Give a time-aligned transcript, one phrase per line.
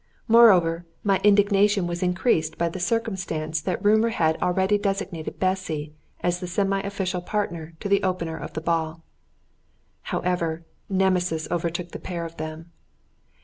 [0.27, 6.39] Moreover, my indignation was increased by the circumstance that rumour had already designated Bessy as
[6.39, 9.03] the semi official partner of the opener of the ball.
[10.09, 12.71] However, Nemesis overtook the pair of them.